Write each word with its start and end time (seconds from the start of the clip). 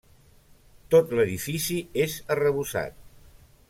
Tot 0.95 1.13
l'edifici 1.19 1.79
és 2.07 2.19
arrebossat. 2.37 3.03